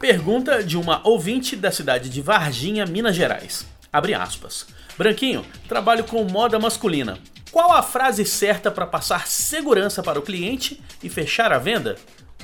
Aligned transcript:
Pergunta 0.00 0.62
de 0.62 0.76
uma 0.76 1.00
ouvinte 1.06 1.56
da 1.56 1.72
cidade 1.72 2.10
de 2.10 2.20
Varginha, 2.20 2.84
Minas 2.84 3.16
Gerais. 3.16 3.66
Abre 3.92 4.12
aspas. 4.12 4.66
Branquinho, 4.98 5.44
trabalho 5.66 6.04
com 6.04 6.22
moda 6.24 6.58
masculina. 6.58 7.18
Qual 7.50 7.72
a 7.72 7.82
frase 7.82 8.24
certa 8.24 8.70
para 8.70 8.86
passar 8.86 9.26
segurança 9.26 10.02
para 10.02 10.18
o 10.18 10.22
cliente 10.22 10.82
e 11.02 11.08
fechar 11.08 11.52
a 11.52 11.58
venda? 11.58 11.96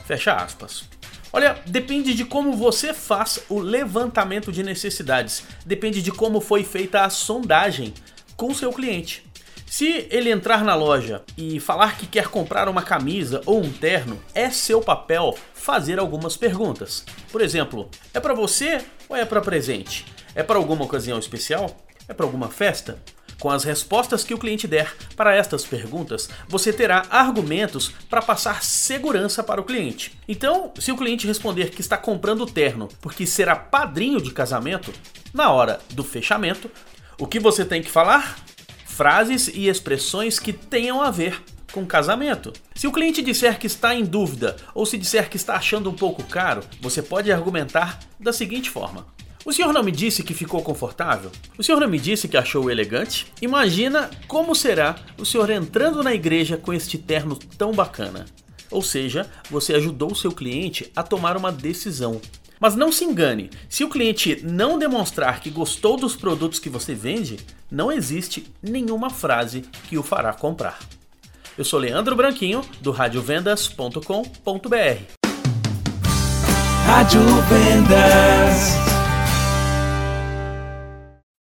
Fecha 0.07 0.35
aspas. 0.35 0.85
Olha, 1.33 1.61
depende 1.67 2.15
de 2.15 2.25
como 2.25 2.55
você 2.55 2.95
faz 2.95 3.41
o 3.49 3.59
levantamento 3.59 4.51
de 4.51 4.63
necessidades, 4.63 5.45
depende 5.65 6.03
de 6.03 6.11
como 6.11 6.41
foi 6.41 6.65
feita 6.65 7.05
a 7.05 7.11
sondagem 7.11 7.95
com 8.37 8.55
seu 8.55 8.73
cliente. 8.73 9.30
Se 9.71 10.09
ele 10.11 10.32
entrar 10.32 10.64
na 10.64 10.75
loja 10.75 11.22
e 11.39 11.61
falar 11.61 11.96
que 11.96 12.04
quer 12.04 12.26
comprar 12.26 12.68
uma 12.68 12.82
camisa 12.82 13.40
ou 13.46 13.63
um 13.63 13.72
terno, 13.72 14.21
é 14.35 14.50
seu 14.50 14.81
papel 14.81 15.39
fazer 15.54 16.00
algumas 16.00 16.36
perguntas. 16.36 17.04
Por 17.31 17.40
exemplo, 17.40 17.89
é 18.12 18.18
para 18.18 18.35
você 18.35 18.85
ou 19.09 19.14
é 19.14 19.25
para 19.25 19.40
presente? 19.40 20.04
É 20.35 20.43
para 20.43 20.57
alguma 20.57 20.85
ocasião 20.85 21.21
especial? 21.21 21.86
É 22.09 22.12
para 22.12 22.26
alguma 22.26 22.48
festa? 22.48 23.00
Com 23.39 23.48
as 23.48 23.62
respostas 23.62 24.25
que 24.25 24.35
o 24.35 24.39
cliente 24.39 24.67
der 24.67 24.93
para 25.14 25.36
estas 25.36 25.64
perguntas, 25.64 26.29
você 26.48 26.73
terá 26.73 27.07
argumentos 27.09 27.93
para 28.11 28.21
passar 28.21 28.64
segurança 28.64 29.40
para 29.40 29.61
o 29.61 29.64
cliente. 29.64 30.18
Então, 30.26 30.75
se 30.81 30.90
o 30.90 30.96
cliente 30.96 31.29
responder 31.29 31.71
que 31.71 31.81
está 31.81 31.96
comprando 31.96 32.41
o 32.41 32.50
terno 32.50 32.89
porque 33.00 33.25
será 33.25 33.55
padrinho 33.55 34.20
de 34.20 34.33
casamento, 34.33 34.92
na 35.33 35.53
hora 35.53 35.78
do 35.91 36.03
fechamento, 36.03 36.69
o 37.17 37.27
que 37.27 37.39
você 37.39 37.64
tem 37.64 37.81
que 37.81 37.91
falar? 37.91 38.37
Frases 39.00 39.48
e 39.48 39.67
expressões 39.67 40.39
que 40.39 40.53
tenham 40.53 41.00
a 41.00 41.11
ver 41.11 41.42
com 41.72 41.86
casamento. 41.86 42.53
Se 42.75 42.87
o 42.87 42.93
cliente 42.93 43.23
disser 43.23 43.59
que 43.59 43.67
está 43.67 43.95
em 43.95 44.05
dúvida 44.05 44.56
ou 44.75 44.84
se 44.84 44.98
disser 44.98 45.31
que 45.31 45.39
está 45.39 45.55
achando 45.55 45.89
um 45.89 45.95
pouco 45.95 46.23
caro, 46.23 46.61
você 46.83 47.01
pode 47.01 47.33
argumentar 47.33 47.98
da 48.21 48.31
seguinte 48.31 48.69
forma: 48.69 49.06
o 49.43 49.55
senhor 49.55 49.73
não 49.73 49.83
me 49.83 49.91
disse 49.91 50.23
que 50.23 50.34
ficou 50.34 50.61
confortável? 50.61 51.33
O 51.56 51.65
senhor 51.65 51.81
não 51.81 51.89
me 51.89 51.98
disse 51.98 52.28
que 52.28 52.37
achou 52.37 52.71
elegante? 52.71 53.27
Imagina 53.41 54.11
como 54.28 54.55
será 54.55 54.97
o 55.17 55.25
senhor 55.25 55.48
entrando 55.48 56.03
na 56.03 56.12
igreja 56.12 56.59
com 56.59 56.71
este 56.71 56.98
terno 56.98 57.37
tão 57.56 57.73
bacana. 57.73 58.27
Ou 58.71 58.83
seja, 58.83 59.27
você 59.51 59.73
ajudou 59.77 60.12
o 60.12 60.17
seu 60.17 60.31
cliente 60.31 60.93
a 60.95 61.03
tomar 61.03 61.39
uma 61.39 61.51
decisão. 61.51 62.21
Mas 62.61 62.77
não 62.77 62.92
se 62.92 63.05
engane, 63.05 63.48
se 63.70 63.83
o 63.83 63.89
cliente 63.89 64.39
não 64.44 64.78
demonstrar 64.78 65.41
que 65.41 65.48
gostou 65.48 65.97
dos 65.97 66.14
produtos 66.14 66.58
que 66.58 66.69
você 66.69 66.94
vende, 66.94 67.39
não 67.70 67.91
existe 67.91 68.53
nenhuma 68.62 69.08
frase 69.08 69.62
que 69.89 69.97
o 69.97 70.03
fará 70.03 70.34
comprar. 70.34 70.78
Eu 71.56 71.64
sou 71.64 71.81
Leandro 71.81 72.14
Branquinho, 72.14 72.61
do 72.83 72.91
radiovendas.com.br. 72.91 74.00
Rádio 76.86 77.20
Vendas. 77.48 78.70